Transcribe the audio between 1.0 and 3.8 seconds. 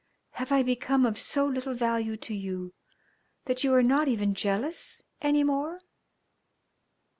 of so little value to you that you